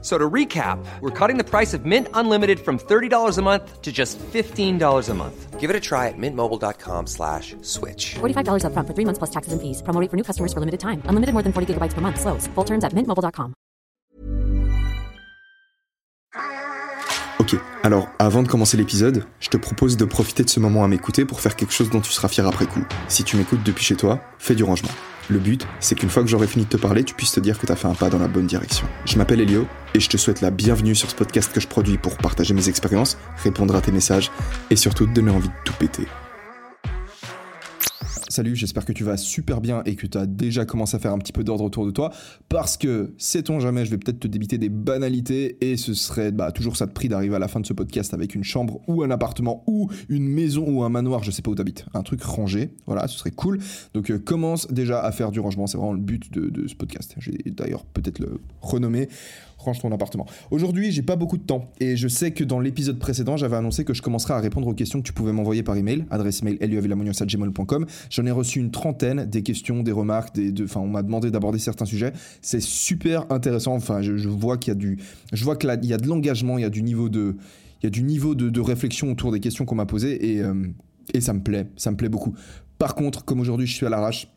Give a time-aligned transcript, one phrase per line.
[0.00, 3.90] So to recap, we're cutting the price of Mint Unlimited from $30 a month to
[3.90, 5.58] just $15 a month.
[5.58, 8.14] Give it a try at mintmobile.com slash switch.
[8.20, 9.82] $45 upfront for three months plus taxes and fees.
[9.82, 11.02] Promo rate for new customers for limited time.
[11.08, 12.20] Unlimited more than 40 gigabytes per month.
[12.20, 12.46] Slows.
[12.54, 13.54] Full terms at mintmobile.com.
[17.40, 20.88] Ok, alors avant de commencer l'épisode, je te propose de profiter de ce moment à
[20.88, 22.84] m'écouter pour faire quelque chose dont tu seras fier après coup.
[23.08, 24.90] Si tu m'écoutes depuis chez toi, fais du rangement.
[25.30, 27.58] Le but, c'est qu'une fois que j'aurai fini de te parler, tu puisses te dire
[27.58, 28.86] que t'as fait un pas dans la bonne direction.
[29.04, 31.98] Je m'appelle Elio et je te souhaite la bienvenue sur ce podcast que je produis
[31.98, 34.30] pour partager mes expériences, répondre à tes messages
[34.70, 36.06] et surtout te donner envie de tout péter.
[38.38, 41.12] Salut, j'espère que tu vas super bien et que tu as déjà commencé à faire
[41.12, 42.12] un petit peu d'ordre autour de toi
[42.48, 46.52] parce que, sait-on jamais, je vais peut-être te débiter des banalités et ce serait bah,
[46.52, 49.02] toujours ça de prix d'arriver à la fin de ce podcast avec une chambre ou
[49.02, 52.22] un appartement ou une maison ou un manoir, je sais pas où t'habites, un truc
[52.22, 53.58] rangé, voilà, ce serait cool.
[53.92, 57.16] Donc euh, commence déjà à faire du rangement, c'est vraiment le but de, ce podcast.
[57.18, 59.08] J'ai d'ailleurs peut-être le renommer
[59.72, 60.26] ton appartement.
[60.50, 63.84] Aujourd'hui, j'ai pas beaucoup de temps et je sais que dans l'épisode précédent, j'avais annoncé
[63.84, 66.58] que je commencerais à répondre aux questions que tu pouvais m'envoyer par email, adresse email
[66.58, 67.86] gmail.com.
[68.10, 71.58] J'en ai reçu une trentaine, des questions, des remarques, des, de, on m'a demandé d'aborder
[71.58, 72.12] certains sujets.
[72.40, 73.74] C'est super intéressant.
[73.74, 74.98] Enfin, je, vois qu'il y a du,
[75.32, 77.36] je vois que là, il y a de l'engagement, il y a du niveau de,
[77.82, 80.40] il y a du niveau de, de réflexion autour des questions qu'on m'a posées et,
[80.40, 80.54] euh,
[81.14, 82.34] et ça me plaît, ça me plaît beaucoup.
[82.78, 84.28] Par contre, comme aujourd'hui, je suis à l'arrache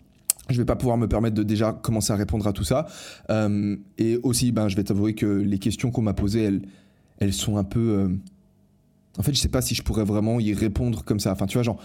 [0.49, 2.87] je vais pas pouvoir me permettre de déjà commencer à répondre à tout ça.
[3.29, 6.61] Euh, et aussi, ben, je vais t'avouer que les questions qu'on m'a posées, elles,
[7.19, 7.79] elles sont un peu.
[7.79, 8.09] euh,
[9.17, 11.31] En fait, je sais pas si je pourrais vraiment y répondre comme ça.
[11.31, 11.81] Enfin, tu vois, genre.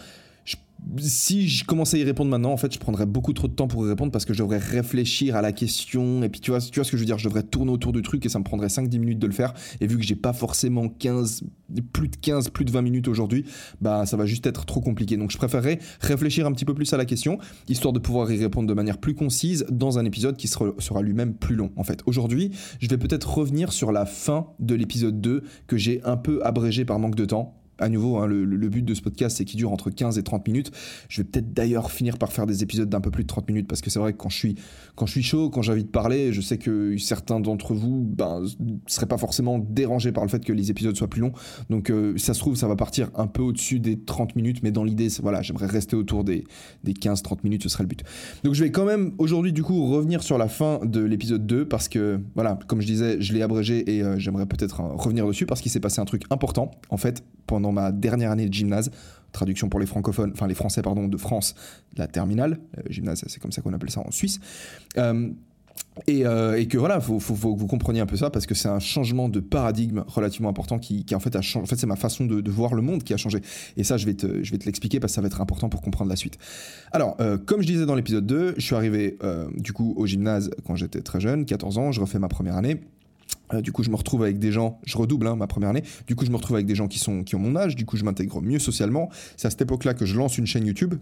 [0.98, 3.66] Si je commençais à y répondre maintenant, en fait, je prendrais beaucoup trop de temps
[3.66, 6.22] pour y répondre parce que je devrais réfléchir à la question.
[6.22, 7.19] Et puis, tu vois, tu vois ce que je veux dire?
[7.19, 9.52] Je devrais tourner autour du truc et ça me prendrait 5-10 minutes de le faire.
[9.80, 11.44] Et vu que j'ai pas forcément 15,
[11.92, 13.44] plus de 15, plus de 20 minutes aujourd'hui,
[13.80, 15.16] bah, ça va juste être trop compliqué.
[15.16, 17.38] Donc, je préférerais réfléchir un petit peu plus à la question,
[17.69, 21.03] histoire de pouvoir y répondre de manière plus concise dans un épisode qui sera, sera
[21.03, 21.72] lui-même plus long.
[21.76, 26.03] En fait, aujourd'hui, je vais peut-être revenir sur la fin de l'épisode 2 que j'ai
[26.04, 27.56] un peu abrégé par manque de temps.
[27.78, 30.47] À nouveau, hein, le, but de ce podcast, c'est qu'il dure entre 15 et 30
[30.48, 30.70] minutes.
[31.09, 33.69] Je vais peut-être d'ailleurs finir par faire des épisodes d'un peu plus de 30 minutes
[33.69, 34.37] parce que c'est vrai que quand je
[35.10, 38.44] suis, chaud, quand j'ai envie de parler, je sais que certains d'entre vous ben,
[38.87, 41.32] seraient pas forcément dérangés par le fait que les épisodes soient plus longs.
[41.70, 44.70] Donc, euh, ça se trouve, ça va partir un peu au-dessus des 30 minutes, mais
[44.70, 46.44] dans l'idée, voilà, j'aimerais rester autour des,
[46.84, 48.03] des 15-30 minutes, ce serait le but.
[48.43, 51.66] Donc, je vais quand même aujourd'hui, du coup, revenir sur la fin de l'épisode 2
[51.69, 55.26] parce que, voilà, comme je disais, je l'ai abrégé et euh, j'aimerais peut-être euh, revenir
[55.26, 58.54] dessus parce qu'il s'est passé un truc important, en fait, pendant ma dernière année de
[58.54, 58.90] gymnase.
[59.32, 61.54] Traduction pour les francophones, enfin les français, pardon, de France,
[61.96, 62.58] la terminale.
[62.78, 64.40] Euh, gymnase, c'est comme ça qu'on appelle ça en Suisse.
[64.96, 65.30] Euh,
[66.06, 68.54] et, euh, et que voilà, faut, faut, que vous compreniez un peu ça parce que
[68.54, 71.64] c'est un changement de paradigme relativement important qui, en fait a changé.
[71.64, 73.40] En fait, c'est ma façon de, voir le monde qui a changé.
[73.76, 74.26] Et ça, je vais te,
[74.64, 76.38] l'expliquer parce que ça va être important pour comprendre la suite.
[76.92, 79.18] Alors, comme je disais dans l'épisode 2, je suis arrivé
[79.56, 82.80] du coup au gymnase quand j'étais très jeune, 14 ans, je refais ma première année.
[83.52, 85.82] Euh, du coup, je me retrouve avec des gens, je redouble hein, ma première année.
[86.06, 87.76] Du coup, je me retrouve avec des gens qui, sont, qui ont mon âge.
[87.76, 89.10] Du coup, je m'intègre mieux socialement.
[89.36, 90.94] C'est à cette époque-là que je lance une chaîne YouTube.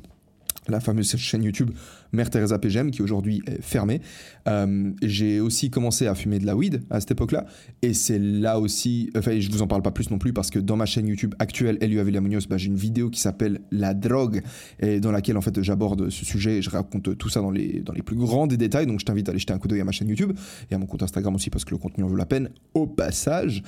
[0.68, 1.70] La fameuse chaîne YouTube
[2.12, 4.00] Mère Teresa PGM qui aujourd'hui est fermée.
[4.48, 7.44] Euh, j'ai aussi commencé à fumer de la weed à cette époque-là.
[7.82, 9.10] Et c'est là aussi.
[9.16, 11.34] Enfin, je vous en parle pas plus non plus parce que dans ma chaîne YouTube
[11.38, 14.42] actuelle, Elio Avila bah, j'ai une vidéo qui s'appelle La drogue
[14.80, 17.80] et dans laquelle en fait j'aborde ce sujet et je raconte tout ça dans les,
[17.80, 18.86] dans les plus grands des détails.
[18.86, 20.32] Donc je t'invite à aller jeter un coup d'œil à ma chaîne YouTube
[20.70, 22.86] et à mon compte Instagram aussi parce que le contenu en vaut la peine au
[22.86, 23.62] passage.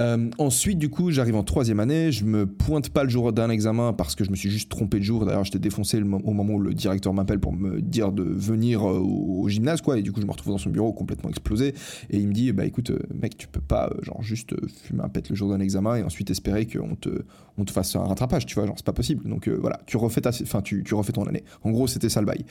[0.00, 2.10] Euh, ensuite, du coup, j'arrive en troisième année.
[2.10, 4.98] Je me pointe pas le jour d'un examen parce que je me suis juste trompé
[4.98, 5.24] de jour.
[5.24, 8.98] D'ailleurs, j'étais défoncé au moment où le directeur m'appelle pour me dire de venir euh,
[8.98, 9.98] au, gymnase, quoi.
[9.98, 11.74] Et du coup, je me retrouve dans son bureau complètement explosé.
[12.10, 14.54] Et il me dit, bah écoute, euh, mec, tu peux pas, genre, juste
[14.84, 17.24] fumer un pet le jour d'un examen et ensuite espérer qu'on te,
[17.56, 18.66] on te fasse un rattrapage, tu vois.
[18.66, 19.28] Genre, c'est pas possible.
[19.28, 21.44] Donc voilà, tu refais ta, enfin, tu, refais ton année.
[21.62, 22.44] En gros, c'était ça le bail.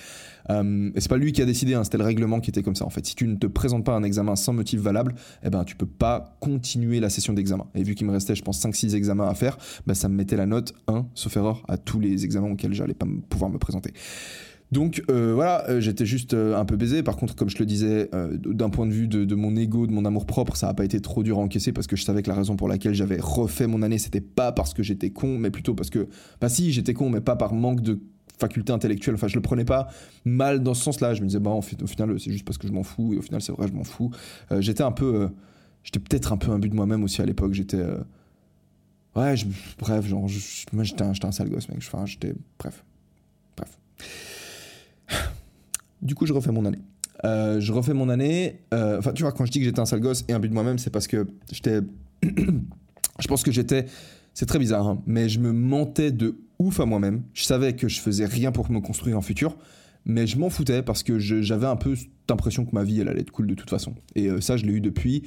[0.96, 2.86] Et c'est pas lui qui a décidé, hein, c'était le règlement qui était comme ça.
[2.86, 5.64] En fait, si tu ne te présentes pas un examen sans motif valable, eh ben,
[5.64, 7.66] tu peux pas continuer la session d'examen.
[7.76, 10.38] Et vu qu'il me restait, je pense, 5-6 examens à faire, bah, ça me mettait
[10.38, 13.94] la note 1, sauf erreur, à tous les examens auxquels j'allais pas pouvoir me présenter.
[14.74, 17.04] Donc euh, voilà, euh, j'étais juste euh, un peu baisé.
[17.04, 18.10] Par contre, comme je le disais,
[18.44, 21.00] d'un point de vue de, mon ego, de mon amour propre, ça n'a pas été
[21.00, 23.68] trop dur à encaisser parce que je savais que la raison pour laquelle j'avais refait
[23.68, 26.08] mon année, c'était pas parce que j'étais con, mais plutôt parce que,
[26.42, 28.00] bah si, j'étais con, mais pas par manque de
[28.40, 29.16] faculté intellectuelle.
[29.16, 29.90] Enfin, je le prenais pas
[30.26, 31.14] mal dans ce sens-là.
[31.14, 33.14] Je me disais, bah, au final, c'est juste parce que je m'en fous.
[33.14, 34.10] Et au final, c'est vrai, je m'en fous.
[34.60, 35.30] J'étais un peu.
[35.84, 37.54] J'étais peut-être un peu un but de moi-même aussi à l'époque.
[37.54, 37.78] J'étais.
[37.78, 37.98] euh,
[39.16, 39.46] ouais, je-
[39.80, 41.78] bref, genre, je- moi, j'étais un, un sale gosse, mec.
[41.80, 42.34] Enfin, j'étais.
[42.60, 42.84] Bref.
[43.58, 43.78] Bref.
[46.02, 46.80] Du coup, je refais mon année.
[47.24, 48.60] Euh, je refais mon année.
[48.74, 50.50] euh, Enfin, tu vois, quand je dis que j'étais un sale gosse et un but
[50.50, 51.80] de moi-même, c'est parce que j'étais.
[52.24, 53.86] je pense que j'étais.
[54.34, 57.24] C'est très bizarre, hein, mais je me mentais de ouf à moi-même.
[57.34, 59.56] Je savais que je faisais rien pour me construire un futur,
[60.06, 63.08] mais je m'en foutais parce que j'avais un peu cette impression que ma vie, elle
[63.10, 63.94] allait être cool de toute façon.
[64.16, 65.24] Et ça, je l'ai eu depuis,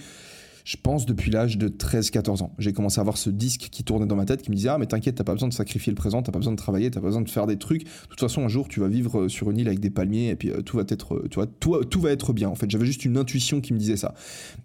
[0.67, 2.53] je pense, depuis l'âge de 13-14 ans.
[2.59, 4.79] J'ai commencé à avoir ce disque qui tournait dans ma tête qui me disait Ah,
[4.79, 6.99] mais t'inquiète, t'as pas besoin de sacrifier le présent, t'as pas besoin de travailler, t'as
[6.99, 7.85] pas besoin de faire des trucs.
[7.85, 10.31] De toute façon, un jour, tu vas vivre euh, sur une île avec des palmiers
[10.31, 11.47] et puis euh, tout va être, euh,
[11.85, 12.49] tout, va être bien.
[12.49, 14.15] En fait, j'avais juste une intuition qui me disait ça.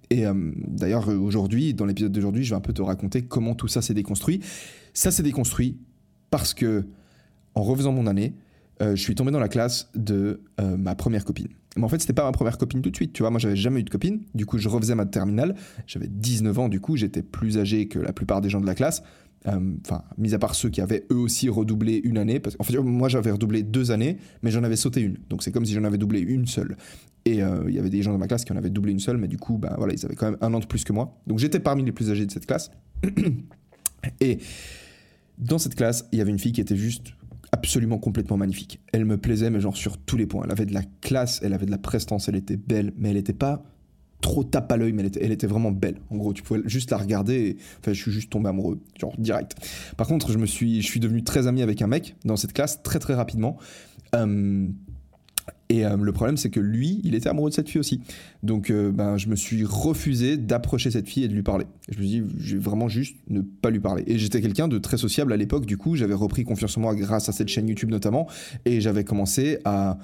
[0.09, 0.25] Et
[0.67, 3.93] d'ailleurs, aujourd'hui, dans l'épisode d'aujourd'hui, je vais un peu te raconter comment tout ça s'est
[3.93, 4.41] déconstruit.
[4.93, 5.77] Ça s'est déconstruit
[6.31, 6.83] parce que,
[7.53, 8.33] en refaisant mon année,
[8.81, 11.47] euh, je suis tombé dans la classe de euh, ma première copine.
[11.77, 13.29] Mais en fait, c'était pas ma première copine tout de suite, tu vois.
[13.29, 14.21] Moi, j'avais jamais eu de copine.
[14.33, 15.55] Du coup, je refaisais ma terminale.
[15.87, 18.75] J'avais 19 ans, du coup, j'étais plus âgé que la plupart des gens de la
[18.75, 19.03] classe.
[19.47, 22.39] Euh, Enfin, mis à part ceux qui avaient eux aussi redoublé une année.
[22.39, 22.55] Parce...
[22.59, 25.17] En fait, moi, j'avais redoublé deux années, mais j'en avais sauté une.
[25.29, 26.75] Donc, c'est comme si j'en avais doublé une seule.
[27.23, 29.17] Et il y avait des gens de ma classe qui en avaient doublé une seule,
[29.17, 31.21] mais du coup, bah, voilà, ils avaient quand même un an de plus que moi.
[31.27, 32.71] Donc, j'étais parmi les plus âgés de cette classe.
[34.19, 34.39] Et
[35.37, 37.13] dans cette classe, il y avait une fille qui était juste
[37.51, 38.79] absolument complètement magnifique.
[38.91, 40.43] Elle me plaisait, mais genre sur tous les points.
[40.45, 43.15] Elle avait de la classe, elle avait de la prestance, elle était belle, mais elle
[43.15, 43.63] n'était pas
[44.21, 45.99] trop tape à l'œil, mais elle était, vraiment belle.
[46.11, 49.15] En gros, tu pouvais juste la regarder et enfin, je suis juste tombé amoureux, genre
[49.17, 49.55] direct.
[49.97, 52.53] Par contre, je me suis, je suis devenu très ami avec un mec dans cette
[52.53, 53.57] classe très très rapidement.
[54.15, 54.67] Euh,
[55.71, 58.01] et euh, le problème, c'est que lui, il était amoureux de cette fille aussi.
[58.43, 61.65] Donc, euh, ben, je me suis refusé d'approcher cette fille et de lui parler.
[61.87, 64.03] Je me suis dit, je vais vraiment juste ne pas lui parler.
[64.05, 66.93] Et j'étais quelqu'un de très sociable à l'époque, du coup, j'avais repris confiance en moi
[66.93, 68.27] grâce à cette chaîne YouTube notamment.
[68.65, 69.97] Et j'avais commencé à.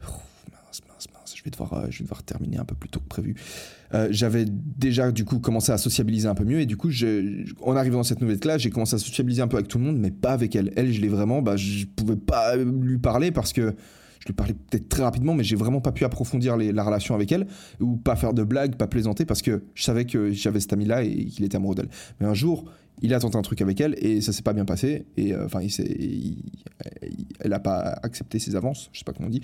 [0.00, 3.00] Mince, mince, mince, je vais devoir, euh, je vais devoir terminer un peu plus tôt
[3.00, 3.34] que prévu.
[4.10, 6.90] J'avais déjà du coup commencé à sociabiliser un peu mieux et du coup
[7.60, 9.84] en arrivant dans cette nouvelle classe j'ai commencé à sociabiliser un peu avec tout le
[9.84, 13.32] monde mais pas avec elle elle je l'ai vraiment bah je pouvais pas lui parler
[13.32, 13.74] parce que
[14.20, 17.32] je lui parlais peut-être très rapidement mais j'ai vraiment pas pu approfondir la relation avec
[17.32, 17.46] elle
[17.80, 20.84] ou pas faire de blagues pas plaisanter parce que je savais que j'avais cet ami
[20.84, 21.88] là et qu'il était amoureux d'elle
[22.20, 22.64] mais un jour
[23.02, 25.46] il a tenté un truc avec elle et ça s'est pas bien passé et euh,
[25.46, 25.60] enfin
[27.40, 29.42] elle a pas accepté ses avances je sais pas comment on dit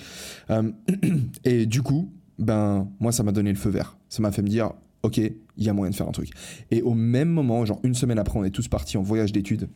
[0.51, 0.71] Euh,
[1.45, 3.97] et du coup ben moi ça m'a donné le feu vert.
[4.09, 6.31] Ça m'a fait me dire ok, il y a moyen de faire un truc.
[6.71, 9.69] Et au même moment, genre une semaine après, on est tous partis en voyage d'études.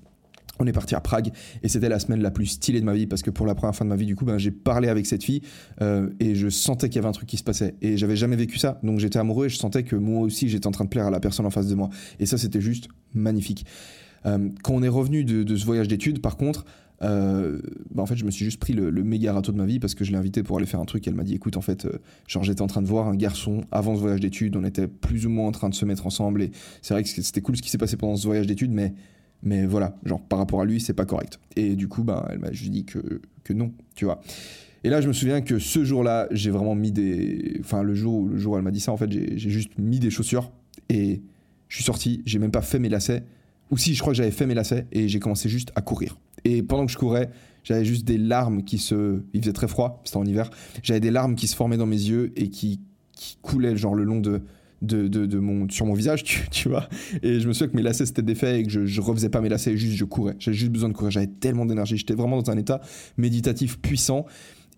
[0.61, 1.31] On est parti à Prague
[1.63, 3.75] et c'était la semaine la plus stylée de ma vie parce que pour la première
[3.75, 5.43] fois de ma vie, du coup, ben, j'ai parlé avec cette fille
[5.81, 8.37] euh, et je sentais qu'il y avait un truc qui se passait et j'avais jamais
[8.37, 8.79] vécu ça.
[8.83, 11.11] Donc j'étais amoureux et je sentais que moi aussi j'étais en train de plaire à
[11.11, 11.91] la personne en face de moi.
[12.19, 13.65] Et ça, c'était juste magnifique.
[14.27, 16.65] Euh, quand on est revenu de, ce voyage d'études, par contre,
[17.03, 17.59] euh,
[17.95, 19.95] bah, en fait, je me suis juste pris le, méga râteau de ma vie parce
[19.95, 21.07] que je l'ai invité pour aller faire un truc.
[21.09, 23.63] Elle m'a dit, écoute, en fait, euh, genre j'étais en train de voir un garçon
[23.71, 24.57] avant ce voyage d'études.
[24.57, 26.51] On était plus ou moins en train de se mettre ensemble et
[26.83, 28.95] c'est vrai que c'était cool ce qui s'est passé pendant ce voyage d'études, mais
[29.43, 31.41] mais voilà, genre par rapport à lui, c'est pas correct.
[31.57, 34.21] Et du coup, bah, elle m'a juste dit que que non, tu vois.
[34.83, 37.59] Et là, je me souviens que ce jour-là, j'ai vraiment mis des.
[37.61, 39.79] Enfin, le jour, le jour où elle m'a dit ça, en fait, j'ai j'ai juste
[39.79, 40.51] mis des chaussures
[40.89, 41.23] et
[41.69, 42.23] je suis sorti.
[42.25, 43.25] J'ai même pas fait mes lacets.
[43.71, 46.19] Ou si, je crois que j'avais fait mes lacets et j'ai commencé juste à courir.
[46.45, 47.31] Et pendant que je courais,
[47.63, 49.23] j'avais juste des larmes qui se.
[49.33, 50.51] Il faisait très froid, c'était en hiver.
[50.83, 52.81] J'avais des larmes qui se formaient dans mes yeux et qui,
[53.13, 54.43] qui coulaient, genre, le long de.
[54.83, 56.89] De, de, mon, sur mon visage, tu, tu vois.
[57.23, 59.43] Et je me souviens que mes lacets s'étaient défaits et que je, je refaisais pas
[59.43, 60.37] mes lacets, juste je courais.
[60.39, 61.11] J'avais juste besoin de courir.
[61.11, 61.99] J'avais tellement d'énergie.
[61.99, 62.81] J'étais vraiment dans un état
[63.19, 64.25] méditatif puissant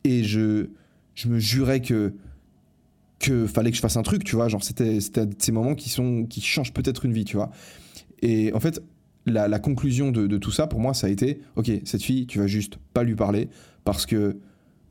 [0.03, 0.71] et je,
[1.15, 2.15] je me jurais que
[3.21, 4.49] que fallait que je fasse un truc, tu vois.
[4.49, 7.51] Genre, c'était c'était ces moments qui, sont, qui changent peut-être une vie, tu vois.
[8.21, 8.83] Et en fait,
[9.27, 12.27] la, la conclusion de, de tout ça, pour moi, ça a été ok, cette fille,
[12.27, 13.49] tu vas juste pas lui parler
[13.85, 14.37] parce que.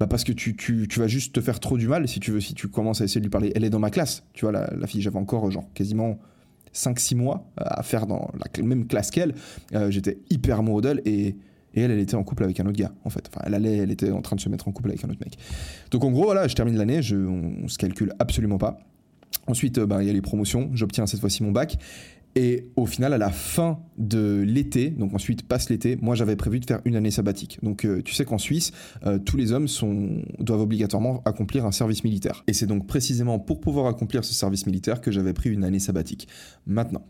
[0.01, 2.31] Bah parce que tu, tu, tu vas juste te faire trop du mal si tu
[2.31, 3.51] veux, si tu commences à essayer de lui parler.
[3.53, 6.17] Elle est dans ma classe, tu vois, la, la fille, j'avais encore genre quasiment
[6.73, 9.35] 5-6 mois à faire dans la même classe qu'elle.
[9.75, 11.35] Euh, J'étais hyper amoureux d'elle et,
[11.75, 13.29] et elle, elle était en couple avec un autre gars, en fait.
[13.31, 15.19] Enfin, elle allait, elle était en train de se mettre en couple avec un autre
[15.23, 15.37] mec.
[15.91, 18.79] Donc en gros, voilà, je termine l'année, on, on se calcule absolument pas.
[19.45, 21.77] Ensuite, euh, bah, il y a les promotions, j'obtiens cette fois-ci mon bac.
[22.35, 26.59] Et au final, à la fin de l'été, donc ensuite passe l'été, moi j'avais prévu
[26.59, 27.59] de faire une année sabbatique.
[27.61, 28.71] Donc euh, tu sais qu'en Suisse,
[29.05, 29.67] euh, tous les hommes
[30.39, 32.43] doivent obligatoirement accomplir un service militaire.
[32.47, 35.79] Et c'est donc précisément pour pouvoir accomplir ce service militaire que j'avais pris une année
[35.79, 36.27] sabbatique.
[36.65, 37.03] Maintenant,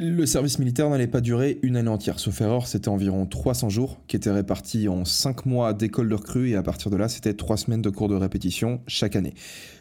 [0.00, 4.00] le service militaire n'allait pas durer une année entière, sauf erreur, c'était environ 300 jours
[4.06, 7.34] qui étaient répartis en 5 mois d'école de recrue et à partir de là, c'était
[7.34, 9.34] 3 semaines de cours de répétition chaque année.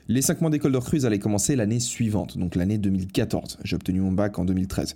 [0.10, 3.60] Les 5 mois d'école de recrue allaient commencer l'année suivante, donc l'année 2014.
[3.64, 4.94] J'ai obtenu mon bac en 2013.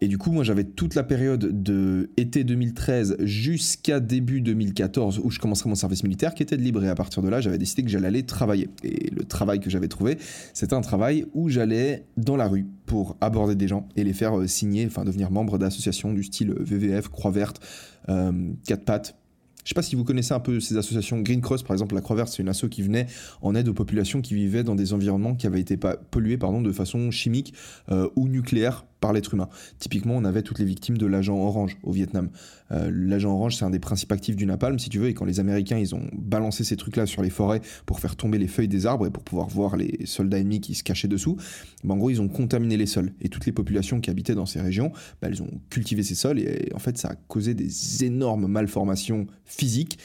[0.00, 5.30] Et du coup, moi, j'avais toute la période de été 2013 jusqu'à début 2014 où
[5.30, 6.82] je commencerai mon service militaire qui était de libre.
[6.82, 8.70] Et à partir de là, j'avais décidé que j'allais aller travailler.
[8.82, 10.16] Et le travail que j'avais trouvé,
[10.54, 14.38] c'était un travail où j'allais dans la rue pour aborder des gens et les faire
[14.38, 17.60] euh, signer, enfin devenir membre d'associations du style VVF, Croix Verte,
[18.08, 18.32] euh,
[18.66, 19.16] Quatre Pattes.
[19.58, 21.20] Je Je sais pas si vous connaissez un peu ces associations.
[21.20, 23.06] Green Cross, par exemple, la Croix Verte, c'est une asso qui venait
[23.42, 25.78] en aide aux populations qui vivaient dans des environnements qui avaient été
[26.10, 27.52] pollués pardon, de façon chimique
[27.90, 29.48] euh, ou nucléaire par l'être humain.
[29.78, 32.30] Typiquement, on avait toutes les victimes de l'agent orange au Vietnam.
[32.70, 35.24] Euh, l'agent orange, c'est un des principes actifs du napalm, si tu veux, et quand
[35.24, 38.68] les Américains, ils ont balancé ces trucs-là sur les forêts pour faire tomber les feuilles
[38.68, 41.36] des arbres et pour pouvoir voir les soldats ennemis qui se cachaient dessous,
[41.84, 43.12] ben, en gros, ils ont contaminé les sols.
[43.20, 46.38] Et toutes les populations qui habitaient dans ces régions, ben, elles ont cultivé ces sols,
[46.38, 49.98] et en fait, ça a causé des énormes malformations physiques.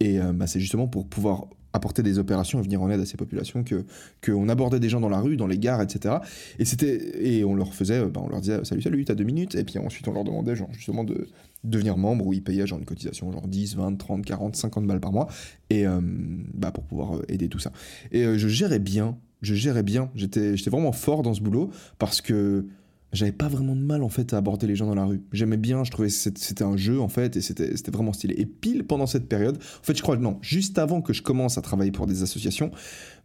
[0.00, 3.16] Et ben, c'est justement pour pouvoir apporter des opérations et venir en aide à ces
[3.16, 3.84] populations que
[4.24, 6.16] qu'on abordait des gens dans la rue, dans les gares, etc.
[6.58, 9.54] Et c'était et on leur faisait, bah, on leur disait salut salut, t'as deux minutes,
[9.54, 11.28] et puis ensuite on leur demandait genre justement de
[11.64, 15.00] devenir membre où ils payaient genre une cotisation genre 10, 20, 30, 40, 50 balles
[15.00, 15.28] par mois
[15.70, 17.72] et euh, bah, pour pouvoir euh, aider tout ça.
[18.12, 21.70] Et euh, je gérais bien, je gérais bien, j'étais j'étais vraiment fort dans ce boulot
[21.98, 22.66] parce que
[23.12, 25.22] j'avais pas vraiment de mal en fait à aborder les gens dans la rue.
[25.32, 28.34] J'aimais bien, je trouvais que c'était un jeu en fait et c'était vraiment stylé.
[28.38, 31.58] Et pile pendant cette période, en fait je crois non, juste avant que je commence
[31.58, 32.70] à travailler pour des associations,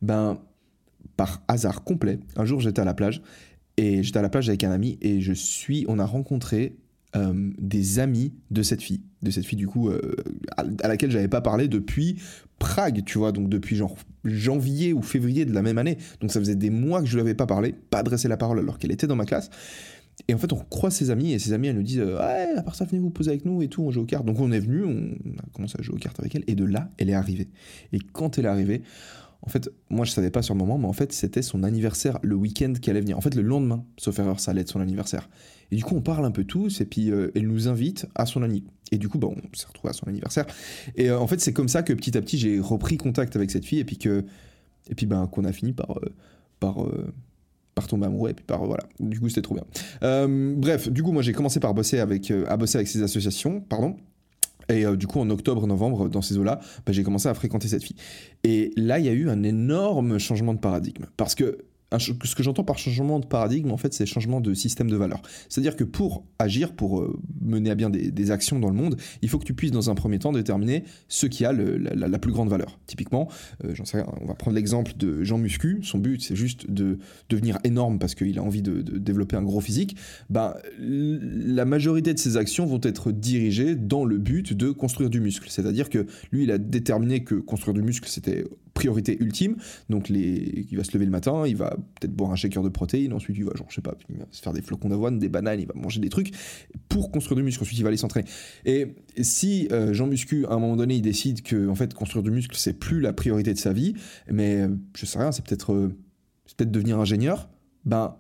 [0.02, 0.40] ben
[1.18, 3.22] par hasard complet, un jour j'étais à la plage
[3.78, 6.78] et j'étais à la plage avec un ami et je suis, on a rencontré
[7.16, 10.16] euh, des amis de cette fille, de cette fille du coup euh,
[10.58, 12.20] à, laquelle j'avais pas parlé depuis
[12.64, 13.94] Prague, tu vois, donc depuis genre
[14.24, 15.98] janvier ou février de la même année.
[16.22, 18.58] Donc ça faisait des mois que je lui avais pas parlé, pas adressé la parole
[18.58, 19.50] alors qu'elle était dans ma classe.
[20.30, 22.64] Et en fait, on croise ses amis et ses amis, elles nous disent Ouais, à
[22.64, 24.26] part ça, venez vous poser avec nous et tout, on joue aux cartes.
[24.26, 26.64] Donc on est venu, on a commencé à jouer aux cartes avec elle, et de
[26.64, 27.50] là, elle est arrivée.
[27.92, 28.82] Et quand elle est arrivée,
[29.42, 32.18] en fait, moi je savais pas sur le moment, mais en fait, c'était son anniversaire
[32.22, 33.18] le week-end qui allait venir.
[33.18, 35.28] En fait, le lendemain, sauf erreur, ça allait être son anniversaire.
[35.70, 38.26] Et du coup, on parle un peu tous, et puis euh, elle nous invite à
[38.26, 38.72] son anniversaire.
[38.94, 40.46] Et du coup, on s'est retrouvé à son anniversaire.
[40.96, 43.50] Et euh, en fait, c'est comme ça que petit à petit, j'ai repris contact avec
[43.50, 44.24] cette fille, et puis que,
[44.88, 46.14] et puis ben, qu'on a fini par, euh,
[46.60, 46.76] par,
[47.74, 48.84] par tomber amoureux, et puis par voilà.
[49.00, 49.66] Du coup, c'était trop bien.
[50.58, 53.96] bref, du coup, moi, j'ai commencé par bosser avec, à bosser avec ces associations, pardon.
[54.70, 57.84] Et du coup, en octobre, novembre, dans ces eaux-là, bah, j'ai commencé à fréquenter cette
[57.84, 57.98] fille.
[58.44, 61.06] Et là, il y a eu un énorme changement de paradigme.
[61.18, 61.58] Parce que
[62.00, 65.22] ce que j'entends par changement de paradigme, en fait, c'est changement de système de valeur.
[65.50, 69.30] C'est-à-dire que pour agir, pour euh, mener à bien des, actions dans le monde, il
[69.30, 72.50] faut que tu puisses dans un premier temps déterminer ce qui a la, plus grande
[72.50, 72.80] valeur.
[72.88, 73.28] Typiquement,
[73.66, 73.74] euh,
[74.22, 75.80] on va prendre l'exemple de Jean Muscu.
[75.84, 79.60] Son but, c'est juste de devenir énorme parce qu'il a envie de, développer un gros
[79.60, 79.98] physique.
[80.30, 85.20] Ben, la majorité de ses actions vont être dirigées dans le but de construire du
[85.20, 85.48] muscle.
[85.50, 89.56] C'est-à-dire que lui, il a déterminé que construire du muscle, c'était priorité ultime.
[89.90, 92.70] Donc, les, il va se lever le matin, il va peut-être boire un shaker de
[92.70, 93.96] protéines, ensuite il va, genre, je sais pas,
[94.32, 96.32] se faire des flocons d'avoine, des bananes, il va manger des trucs
[96.90, 97.62] pour construire du muscle.
[97.64, 98.28] Ensuite, il va aller s'entraîner.
[98.66, 102.24] Et si euh, Jean Muscu, à un moment donné, il décide que, en fait, construire
[102.24, 103.94] du muscle, c'est plus la priorité de sa vie,
[104.30, 105.96] mais euh, je sais rien, c'est peut-être euh,
[106.58, 107.50] peut-être devenir ingénieur,
[107.86, 108.16] ben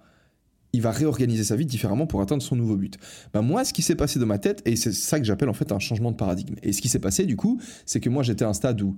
[0.76, 2.98] il va réorganiser sa vie différemment pour atteindre son nouveau but.
[3.32, 5.54] Ben moi, ce qui s'est passé dans ma tête, et c'est ça que j'appelle en
[5.54, 6.56] fait un changement de paradigme.
[6.64, 8.98] Et ce qui s'est passé du coup, c'est que moi j'étais à un stade où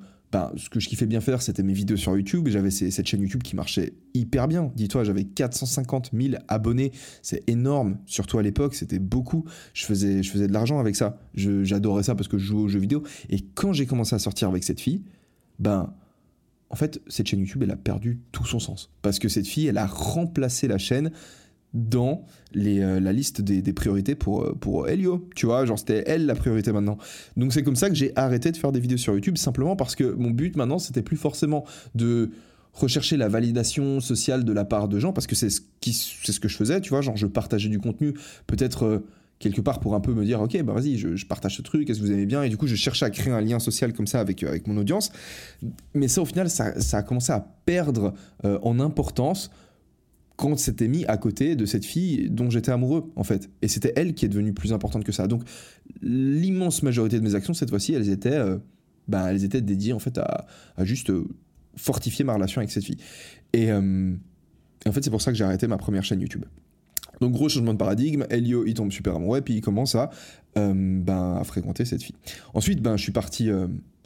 [0.56, 3.44] ce que je kiffais bien faire, c'était mes vidéos sur YouTube, j'avais cette chaîne YouTube
[3.44, 4.72] qui marchait hyper bien.
[4.76, 9.46] Dis-toi, j'avais 450 000 abonnés, c'est énorme, surtout à l'époque, c'était beaucoup.
[9.74, 12.68] Je faisais, je faisais de l'argent avec ça, j'adorais ça parce que je jouais aux
[12.68, 13.04] jeux vidéo.
[13.30, 15.04] Et quand j'ai commencé à sortir avec cette fille,
[15.60, 15.94] ben
[16.70, 18.92] en fait, cette chaîne YouTube, elle a perdu tout son sens.
[19.02, 21.12] Parce que cette fille, elle a remplacé la chaîne
[21.76, 25.30] dans euh, la liste des, priorités pour, euh, pour Helio.
[25.36, 26.98] Tu vois, genre c'était elle la priorité maintenant.
[27.38, 29.96] Donc c'est comme ça que j'ai arrêté de faire des vidéos sur YouTube, simplement parce
[29.96, 32.32] que mon but maintenant, c'était plus forcément de
[32.74, 36.48] rechercher la validation sociale de la part de gens, parce que c'est ce, ce que
[36.48, 38.14] je faisais, tu vois, genre je partageais du contenu,
[38.48, 38.86] peut-être...
[38.86, 39.06] Euh,
[39.38, 42.00] quelque part pour un peu me dire ok bah vas-y je, partage ce truc est-ce
[42.00, 42.44] que vous aimez bien?
[42.44, 44.78] Et du coup je cherchais à créer un lien social comme ça avec, avec mon
[44.78, 45.12] audience
[45.94, 48.14] mais ça au final ça a commencé à perdre
[48.44, 49.52] en importance
[50.36, 53.50] quand c'était mis à côté de cette fille dont j'étais amoureux, en fait.
[53.62, 55.28] Et c'était elle qui est devenue plus importante que ça.
[55.28, 55.44] Donc,
[56.02, 58.58] l'immense majorité de mes actions, cette fois-ci, elles étaient, euh,
[59.08, 60.46] bah, elles étaient dédiées, en fait, à,
[60.84, 61.26] juste euh,
[61.78, 62.98] fortifier ma relation avec cette fille.
[63.56, 64.14] Euh,
[64.86, 66.46] et, en fait, c'est pour ça que j'ai arrêté ma première chaîne YouTube.
[67.22, 70.10] Donc, gros changement de paradigme, Elio, il tombe super amoureux, puis il commence à,
[70.56, 72.16] ben, à fréquenter cette fille.
[72.54, 73.50] Ensuite, ben, je suis parti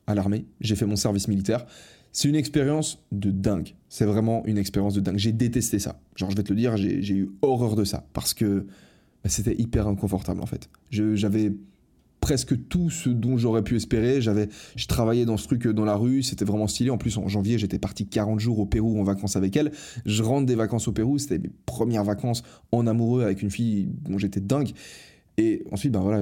[0.05, 1.65] à l'armée, j'ai fait mon service militaire.
[2.11, 3.75] C'est une expérience de dingue.
[3.87, 5.17] C'est vraiment une expérience de dingue.
[5.17, 5.99] J'ai détesté ça.
[6.15, 8.65] Genre, je vais te le dire, j'ai eu horreur de ça parce que
[9.23, 10.69] bah, c'était hyper inconfortable en fait.
[10.91, 11.53] J'avais
[12.19, 14.21] presque tout ce dont j'aurais pu espérer.
[14.21, 16.89] J'avais, je travaillais dans ce truc dans la rue, c'était vraiment stylé.
[16.89, 19.71] En plus, en janvier, j'étais parti 40 jours au Pérou en vacances avec elle.
[20.05, 23.89] Je rentre des vacances au Pérou, c'était mes premières vacances en amoureux avec une fille
[24.03, 24.71] dont j'étais dingue.
[25.39, 26.21] Et ensuite, ben voilà,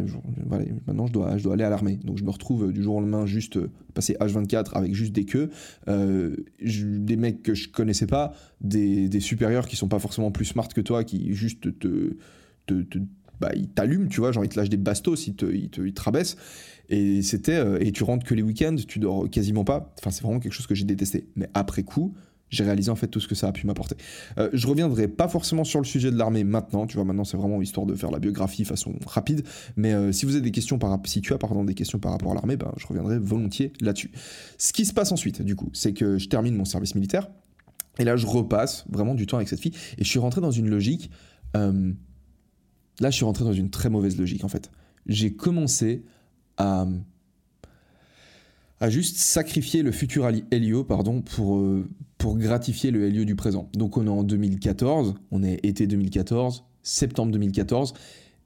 [0.86, 1.98] maintenant je dois, je dois aller à l'armée.
[2.04, 5.12] Donc je me retrouve euh, du jour au lendemain juste euh, passer H24 avec juste
[5.12, 5.50] des queues,
[5.90, 10.46] euh, des mecs que je connaissais pas, des, des, supérieurs qui sont pas forcément plus
[10.46, 12.16] smart que toi, qui juste te,
[12.68, 13.00] te, te
[13.40, 15.82] bah, ils t'allument, tu vois, genre ils te lâchent des bastos, ils te, ils te,
[15.82, 16.38] ils te rabaissent.
[16.90, 19.96] Et c'était, et tu rentres que les week-ends, tu dors quasiment pas.
[19.98, 21.28] Enfin, c'est vraiment quelque chose que j'ai détesté.
[21.36, 22.14] Mais après coup,
[22.50, 23.96] j'ai réalisé en fait tout ce que ça a pu m'apporter.
[24.38, 27.38] Euh, je reviendrai pas forcément sur le sujet de l'armée maintenant, tu vois, maintenant c'est
[27.38, 30.80] vraiment histoire de faire la biographie façon rapide, mais euh, si vous avez des questions
[30.80, 33.74] par si tu as pardon des questions par rapport à l'armée, ben, je reviendrai volontiers
[33.82, 34.12] là-dessus.
[34.58, 37.30] Ce qui se passe ensuite, du coup, c'est que je termine mon service militaire,
[38.00, 40.52] et là je repasse vraiment du temps avec cette fille, et je suis rentré dans
[40.52, 41.12] une logique,
[41.56, 41.92] euh,
[43.00, 44.72] là je suis rentré dans une très mauvaise logique en fait.
[45.06, 46.04] J'ai commencé
[46.58, 46.88] à
[48.80, 53.70] à juste sacrifier le futur Helio pardon, pour, euh, pour gratifier le Helio du présent.
[53.74, 57.94] Donc on est en 2014, on est été 2014, septembre 2014,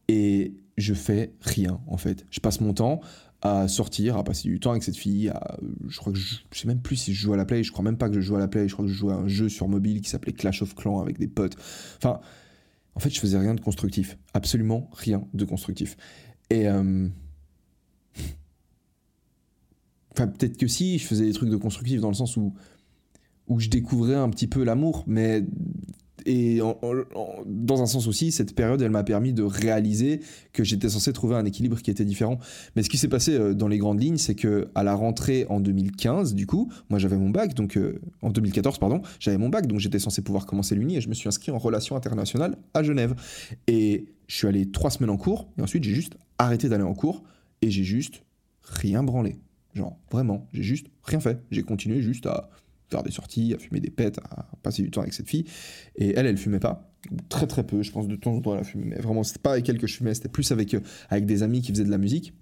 [0.07, 2.25] et je fais rien en fait.
[2.29, 3.01] Je passe mon temps
[3.41, 5.31] à sortir, à passer du temps avec cette fille.
[5.87, 7.63] Je crois que je, je, sais même plus si je joue à la play.
[7.63, 8.67] Je crois même pas que je joue à la play.
[8.67, 10.99] Je crois que je jouais à un jeu sur mobile qui s'appelait Clash of Clans
[10.99, 11.55] avec des potes.
[11.97, 12.19] Enfin,
[12.93, 14.17] en fait, je faisais rien de constructif.
[14.33, 15.97] Absolument rien de constructif.
[16.49, 17.07] Et euh,
[20.13, 22.53] Enfin, peut-être que si, je faisais des trucs de constructif dans le sens où,
[23.51, 25.43] où je découvrais un petit peu l'amour, mais.
[26.27, 26.59] Et
[27.47, 30.19] dans un sens aussi, cette période, elle m'a permis de réaliser
[30.53, 32.37] que j'étais censé trouver un équilibre qui était différent.
[32.75, 35.47] Mais ce qui s'est passé euh, dans les grandes lignes, c'est que à la rentrée
[35.49, 39.49] en 2015, du coup, moi j'avais mon bac, donc euh, en 2014, pardon, j'avais mon
[39.49, 42.55] bac, donc j'étais censé pouvoir commencer l'uni et je me suis inscrit en relations internationales
[42.75, 43.15] à Genève.
[43.65, 46.93] Et je suis allé trois semaines en cours et ensuite j'ai juste arrêté d'aller en
[46.93, 47.23] cours
[47.63, 48.21] et j'ai juste
[48.61, 49.39] rien branlé.
[49.73, 51.41] Genre, vraiment, j'ai juste rien fait.
[51.49, 52.51] J'ai continué juste à
[52.91, 55.45] faire des sorties, à fumer des pets, à passer du temps avec cette fille.
[55.95, 56.91] Et elle, elle fumait pas.
[57.29, 58.85] Très très peu, je pense de temps en temps elle a fumé.
[58.85, 61.41] Mais vraiment, c'était pas avec elle que je fumais, c'était plus avec, euh, avec des
[61.41, 62.33] amis qui faisaient de la musique.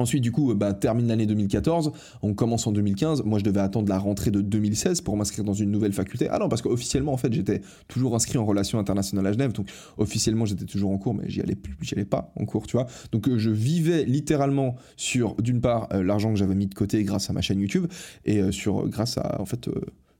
[0.00, 1.92] Ensuite, du coup, bah, termine l'année 2014,
[2.22, 3.22] on commence en 2015.
[3.24, 6.26] Moi, je devais attendre la rentrée de 2016 pour m'inscrire dans une nouvelle faculté.
[6.30, 9.52] Ah non, parce qu'officiellement, en fait, j'étais toujours inscrit en relations internationales à Genève.
[9.52, 12.76] Donc, officiellement, j'étais toujours en cours, mais j'y allais j'y allais pas en cours, tu
[12.78, 12.86] vois.
[13.12, 17.04] Donc, euh, je vivais littéralement sur, d'une part, euh, l'argent que j'avais mis de côté
[17.04, 17.86] grâce à ma chaîne YouTube
[18.24, 19.68] et euh, sur, grâce à, en fait,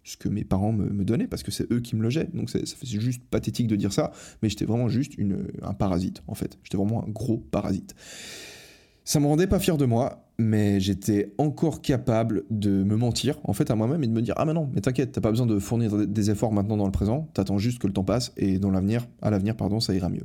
[0.05, 2.29] ce que mes parents me, donnaient parce que c'est eux qui me logeaient.
[2.35, 5.15] Donc, ça fait juste pathétique de dire ça, mais j'étais vraiment juste
[5.63, 6.59] un parasite, en fait.
[6.65, 7.95] J'étais vraiment un gros parasite.
[9.05, 13.53] Ça me rendait pas fier de moi, mais j'étais encore capable de me mentir en
[13.53, 15.47] fait à moi-même et de me dire ah mais non mais t'inquiète t'as pas besoin
[15.47, 17.29] de fournir des efforts maintenant dans le présent.
[17.35, 20.25] T'attends juste que le temps passe et dans l'avenir à l'avenir pardon ça ira mieux.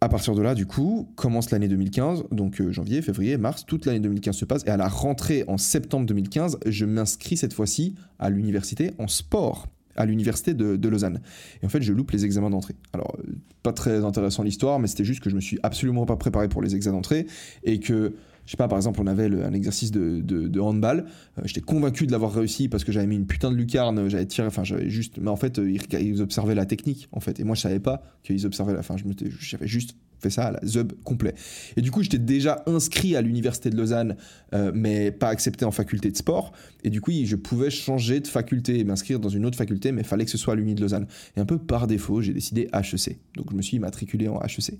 [0.00, 3.86] À partir de là du coup commence l'année 2015 donc euh, janvier février mars toute
[3.86, 7.94] l'année 2015 se passe et à la rentrée en septembre 2015 je m'inscris cette fois-ci
[8.18, 11.20] à l'université en sport à l'université de, Lausanne.
[11.62, 12.76] Et en fait, je loupe les examens d'entrée.
[12.92, 13.16] Alors,
[13.62, 16.62] pas très intéressant l'histoire, mais c'était juste que je me suis absolument pas préparé pour
[16.62, 17.26] les examens d'entrée
[17.64, 21.06] et que je sais pas, par exemple, on avait un exercice de, handball.
[21.38, 24.26] Euh, J'étais convaincu de l'avoir réussi parce que j'avais mis une putain de lucarne, j'avais
[24.26, 25.18] tiré, enfin, j'avais juste.
[25.20, 27.40] Mais en fait, ils, ils, observaient la technique, en fait.
[27.40, 28.78] Et moi, je savais pas qu'ils observaient la.
[28.78, 28.94] Enfin,
[29.40, 31.34] j'avais juste fait ça à la zub complet.
[31.76, 34.16] Et du coup, j'étais déjà inscrit à l'université de Lausanne,
[34.54, 36.52] euh, mais pas accepté en faculté de sport.
[36.84, 40.06] Et du coup, je pouvais changer de faculté m'inscrire dans une autre faculté, mais il
[40.06, 41.06] fallait que ce soit à l'Uni de Lausanne.
[41.36, 43.18] Et un peu par défaut, j'ai décidé HEC.
[43.36, 44.78] Donc, je me suis matriculé en HEC.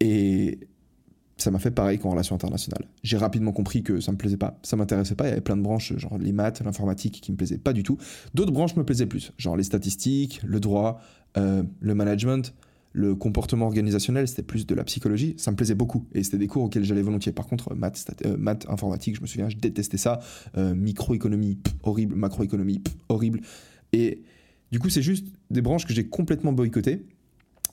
[0.00, 0.58] Et
[1.42, 2.84] ça m'a fait pareil qu'en relations internationales.
[3.02, 5.56] J'ai rapidement compris que ça me plaisait pas, ça m'intéressait pas, il y avait plein
[5.56, 7.98] de branches, genre les maths, l'informatique qui me plaisaient pas du tout.
[8.34, 11.00] D'autres branches me plaisaient plus, genre les statistiques, le droit,
[11.36, 12.54] euh, le management,
[12.92, 16.46] le comportement organisationnel, c'était plus de la psychologie, ça me plaisait beaucoup et c'était des
[16.46, 17.32] cours auxquels j'allais volontiers.
[17.32, 20.20] Par contre, maths, euh, maths, informatique, je me souviens, je détestais ça.
[20.56, 23.40] Euh, microéconomie, horrible, macroéconomie, horrible.
[23.92, 24.22] Et
[24.70, 27.06] du coup, c'est juste des branches que j'ai complètement boycottées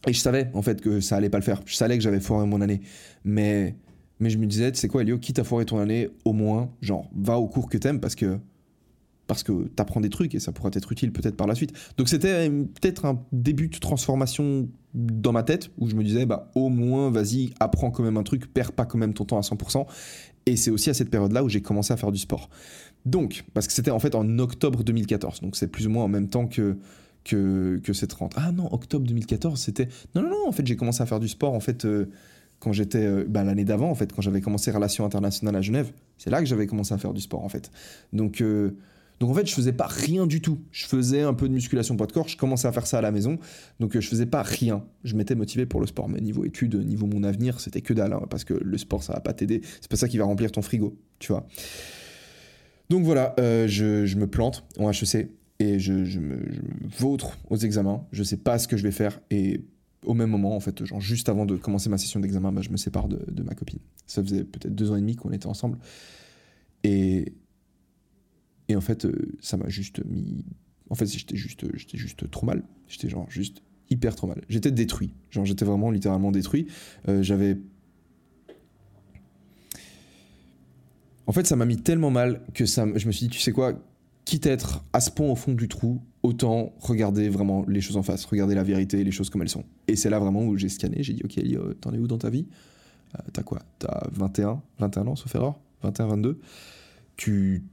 [0.08, 1.62] et je savais en fait que ça allait pas le faire.
[1.66, 2.82] Je savais que j'avais foiré mon année.
[3.26, 3.76] Mais,
[4.20, 6.70] mais je me disais, tu sais quoi, Elio, quitte à foirer ton année, au moins,
[6.82, 8.40] genre, va au cours que t'aimes parce que
[9.30, 11.72] parce que t'apprends des trucs et ça pourrait être utile peut-être par la suite.
[11.98, 16.50] Donc c'était peut-être un début de transformation dans ma tête où je me disais, bah
[16.56, 19.42] au moins, vas-y, apprends quand même un truc, perds pas quand même ton temps à
[19.42, 19.86] 100%.
[20.48, 22.50] Et c'est aussi à cette période-là où j'ai commencé à faire du sport.
[23.06, 26.10] Donc, parce que c'était en fait en octobre 2014, donc c'est plus ou moins en
[26.10, 26.78] même temps que
[27.24, 28.42] que, que cette rentrée.
[28.44, 29.90] Ah non, octobre 2014, c'était.
[30.16, 32.10] Non, non, non, en fait, j'ai commencé à faire du sport, en fait, euh,
[32.60, 33.06] quand j'étais.
[33.06, 35.92] Euh, bah, l'année d'avant, en fait, quand j'avais commencé Relations internationales à Genève.
[36.18, 37.70] C'est là que j'avais commencé à faire du sport, en fait.
[38.12, 38.42] Donc.
[38.42, 38.76] Euh,
[39.20, 40.60] donc en fait, je faisais pas rien du tout.
[40.72, 43.02] Je faisais un peu de musculation poids de corps, je commençais à faire ça à
[43.02, 43.38] la maison.
[43.80, 44.84] Donc je faisais pas rien.
[45.04, 48.14] Je m'étais motivé pour le sport, mais niveau études, niveau mon avenir, c'était que dalle,
[48.14, 49.62] hein, parce que le sport, ça va pas t'aider.
[49.82, 51.46] C'est pas ça qui va remplir ton frigo, tu vois.
[52.90, 55.30] Donc voilà, euh, je, me plante en HEC
[55.60, 58.08] et je, je, me, je, me, vautre aux examens.
[58.12, 59.62] Je sais pas ce que je vais faire et
[60.06, 62.70] au même moment, en fait, genre juste avant de commencer ma session d'examen, bah, je
[62.70, 63.80] me sépare de, ma copine.
[64.08, 65.78] Ça faisait peut-être deux ans et demi qu'on était ensemble.
[66.84, 67.34] Et,
[68.70, 69.06] et en fait,
[69.42, 70.46] ça m'a juste mis.
[70.90, 72.64] En fait, j'étais juste, j'étais juste trop mal.
[72.88, 74.42] J'étais genre juste, hyper trop mal.
[74.48, 75.14] J'étais détruit.
[75.32, 76.68] Genre, j'étais vraiment littéralement détruit.
[77.08, 77.58] Euh, J'avais.
[81.28, 83.52] En fait, ça m'a mis tellement mal que ça, je me suis dit, tu sais
[83.52, 83.74] quoi,
[84.26, 87.98] quitte à être à ce point au fond du trou, autant regarder vraiment les choses
[87.98, 89.64] en face, regarder la vérité, les choses comme elles sont.
[89.88, 92.08] Et c'est là vraiment où j'ai scanné, j'ai dit, ok, Ellie, euh, t'en es où
[92.08, 92.48] dans ta vie?
[93.16, 93.62] Euh, T'as quoi?
[93.78, 95.60] T'as 21, 21 ans, sauf erreur?
[95.84, 96.40] 21, 22
[97.16, 97.64] Tu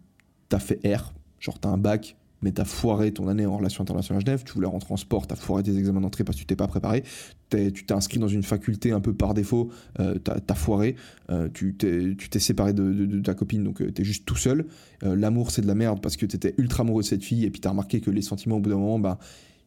[0.48, 4.22] t'as fait R, genre t'as un bac, mais t'as foiré ton année en relations internationales
[4.22, 6.46] à Genève, tu voulais rentrer en sport, t'as foiré tes examens d'entrée parce que tu
[6.46, 7.02] t'es pas préparé,
[7.50, 10.96] tu t'es inscrit dans une faculté un peu par défaut, euh, t'as foiré,
[11.30, 14.66] euh, tu t'es séparé de, ta copine, donc euh, t'es juste tout seul.
[15.02, 17.61] L'amour c'est de la merde parce que t'étais ultra amoureux de cette fille et puis
[17.61, 19.18] t'as remarqué que les sentiments au bout d'un moment, bah,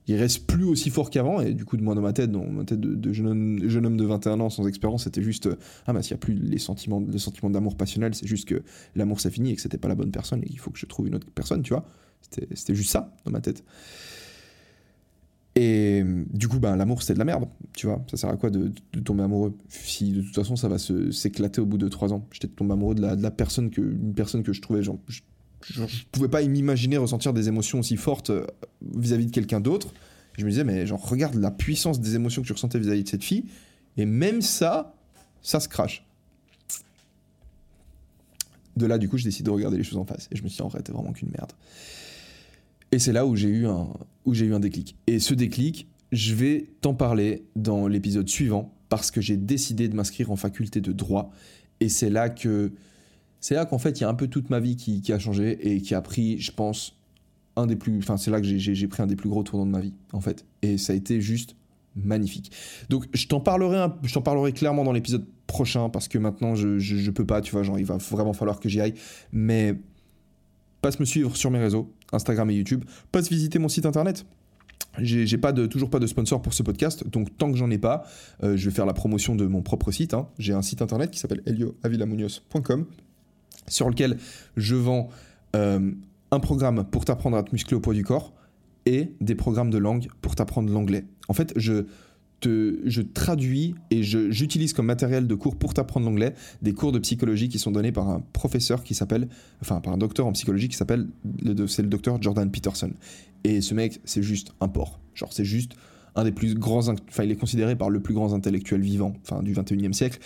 [0.07, 2.45] ils restent plus aussi forts qu'avant et du coup de moi dans ma tête, dans
[2.45, 5.55] ma tête de, jeune, homme, jeune homme de 21 ans sans expérience, c'était juste euh,
[5.85, 8.63] ah bah s'il y a plus les sentiments, les sentiments d'amour passionnel, c'est juste que
[8.95, 10.85] l'amour c'est fini et que c'était pas la bonne personne et qu'il faut que je
[10.85, 11.85] trouve une autre personne, tu vois.
[12.21, 13.63] C'était juste ça dans ma tête.
[15.55, 18.03] Et du coup, ben, l'amour, c'est de la merde, tu vois.
[18.09, 18.71] Ça sert à quoi de,
[19.03, 22.25] tomber amoureux si de toute façon ça va s'éclater au bout de trois ans?
[22.31, 24.99] J'étais tombé amoureux de la, de la personne que une personne que je trouvais genre
[25.63, 28.45] je- je pouvais pas m'imaginer ressentir des émotions aussi fortes euh,
[28.95, 29.93] vis-à-vis de quelqu'un d'autre.
[30.37, 33.09] Je me disais mais genre regarde la puissance des émotions que tu ressentais vis-à-vis de
[33.09, 33.45] cette fille
[33.97, 34.95] et même ça,
[35.41, 36.05] ça se crache.
[38.77, 40.47] De là, du coup, je décide de regarder les choses en face et je me
[40.47, 41.51] suis dit en vrai, t'es vraiment qu'une merde.
[42.91, 43.87] Et c'est là où j'ai eu un
[44.25, 44.95] eu un déclic.
[45.07, 49.95] Et ce déclic, je vais t'en parler dans l'épisode suivant parce que j'ai décidé de
[49.95, 51.31] m'inscrire en faculté de droit
[51.79, 52.71] et c'est là que
[53.41, 55.73] c'est là qu'en fait il y a un peu toute ma vie qui, a changé
[55.75, 56.95] et qui a pris, je pense,
[57.55, 59.71] un des plus, enfin c'est là que j'ai- pris un des plus gros tournants de
[59.71, 60.45] ma vie en fait.
[60.61, 61.55] Et ça a été juste
[61.95, 62.51] magnifique.
[62.89, 63.87] Donc je t'en parlerai,
[64.23, 67.63] parlerai clairement dans l'épisode prochain parce que maintenant je, je, je peux pas, tu vois,
[67.63, 68.93] genre il va vraiment falloir que j'y aille.
[69.31, 69.75] Mais
[70.81, 72.85] passe me suivre sur mes réseaux, Instagram et YouTube.
[73.11, 74.25] Passe visiter mon site internet.
[74.97, 78.05] J'ai pas toujours pas de sponsor pour ce podcast, donc tant que j'en ai pas,
[78.43, 80.13] euh, je vais faire la promotion de mon propre site.
[80.13, 80.27] hein.
[80.39, 82.85] J'ai un site internet qui s'appelle helioavilamunoz.com
[83.69, 84.17] sur lequel
[84.57, 85.09] je vends
[85.55, 85.91] euh,
[86.31, 88.33] un programme pour t'apprendre à te muscler au poids du corps
[88.85, 91.05] et des programmes de langue pour t'apprendre l'anglais.
[91.27, 91.85] En fait, je,
[92.39, 96.99] te, je traduis et j'utilise comme matériel de cours pour t'apprendre l'anglais des cours de
[96.99, 99.27] psychologie qui sont donnés par un professeur qui s'appelle,
[99.61, 101.07] enfin par un docteur en psychologie qui s'appelle,
[101.43, 102.91] le- c'est le docteur Jordan Peterson.
[103.43, 104.99] Et ce mec, c'est juste un porc.
[105.15, 105.73] Genre, c'est juste
[106.15, 109.13] un des plus grands, in- enfin il est considéré par le plus grand intellectuel vivant,
[109.21, 110.19] enfin du 21e siècle.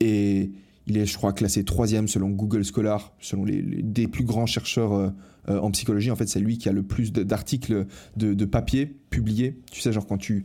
[0.00, 0.50] Et
[0.86, 4.92] il est, je crois, classé troisième selon Google Scholar, selon les, des plus grands chercheurs
[4.92, 5.10] euh,
[5.48, 6.10] euh, en psychologie.
[6.10, 9.60] En fait, c'est lui qui a le plus d'articles de, de papier publiés.
[9.70, 10.44] Tu sais, genre quand tu...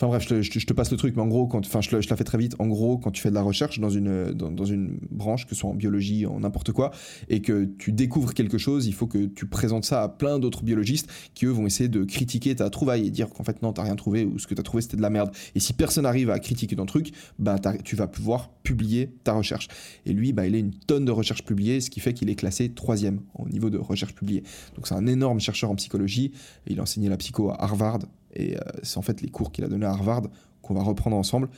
[0.00, 2.24] Enfin bref, je te, passe le truc, mais en gros, quand, enfin, je, la fais
[2.24, 2.54] très vite.
[2.58, 5.60] En gros, quand tu fais de la recherche dans une, dans, une branche, que ce
[5.60, 6.90] soit en biologie, en n'importe quoi,
[7.28, 10.62] et que tu découvres quelque chose, il faut que tu présentes ça à plein d'autres
[10.62, 13.82] biologistes qui, eux, vont essayer de critiquer ta trouvaille et dire qu'en fait, non, t'as
[13.82, 15.32] rien trouvé, ou ce que t'as trouvé, c'était de la merde.
[15.54, 19.68] Et si personne arrive à critiquer ton truc, bah, tu vas pouvoir publier ta recherche.
[20.06, 22.36] Et lui, bah, il a une tonne de recherches publiées, ce qui fait qu'il est
[22.36, 24.44] classé troisième au niveau de recherche publiée.
[24.76, 26.32] Donc c'est un énorme chercheur en psychologie.
[26.66, 27.98] Il a enseigné la psycho à Harvard.
[28.34, 30.22] Et euh, c'est en fait les cours qu'il a donnés à Harvard
[30.62, 31.48] qu'on va reprendre ensemble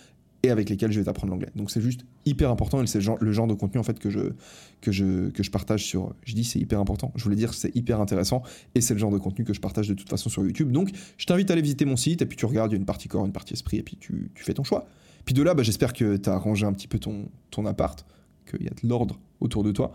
[0.44, 1.50] et avec lesquels je vais t'apprendre l'anglais.
[1.54, 4.32] Donc c'est juste hyper important et c'est le genre, de contenu en fait que je,
[4.80, 6.14] que je, que je partage sur...
[6.24, 8.42] Je dis c'est hyper important, je voulais dire c'est hyper intéressant
[8.74, 10.72] et c'est le genre de contenu que je partage de toute façon sur YouTube.
[10.72, 12.80] Donc je t'invite à aller visiter mon site et puis tu regardes, il y a
[12.80, 14.86] une partie corps, une partie esprit et puis tu, tu fais ton choix.
[15.24, 18.04] Puis de là, bah, j'espère que tu as rangé un petit peu ton, ton appart,
[18.50, 19.92] qu'il y a de l'ordre autour de toi.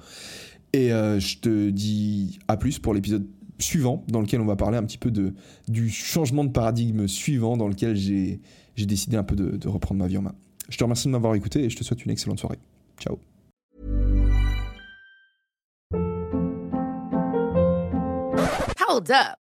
[0.74, 3.26] Et euh, je te dis à plus pour l'épisode
[3.60, 5.34] suivant, dans lequel on va parler un petit peu de,
[5.68, 8.40] du changement de paradigme suivant, dans lequel j'ai
[8.78, 10.36] décidé un peu de, reprendre ma vie en main.
[10.70, 12.60] Je te remercie de m'avoir écouté et je te souhaite une excellente soirée.
[13.00, 13.18] Ciao.